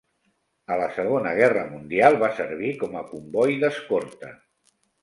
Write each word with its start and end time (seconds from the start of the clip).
A 0.75 0.77
la 0.79 0.87
Segona 0.95 1.35
Guerra 1.41 1.67
Mundial 1.75 2.19
va 2.27 2.33
servir 2.41 2.73
com 2.83 2.99
a 3.03 3.07
comboi 3.13 3.59
d'escorta. 3.67 4.35